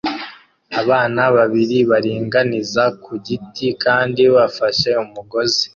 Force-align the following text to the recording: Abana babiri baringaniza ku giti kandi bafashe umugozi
Abana 0.81 1.21
babiri 1.35 1.77
baringaniza 1.89 2.83
ku 3.03 3.11
giti 3.25 3.67
kandi 3.83 4.21
bafashe 4.35 4.89
umugozi 5.05 5.65